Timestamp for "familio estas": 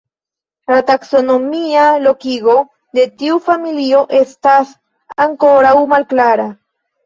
3.51-4.75